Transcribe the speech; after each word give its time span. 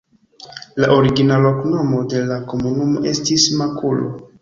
La 0.83 0.89
origina 0.99 1.37
loknomo 1.45 2.01
de 2.15 2.25
la 2.33 2.41
komunumo 2.55 3.07
estis 3.15 3.51
Maluko. 3.63 3.99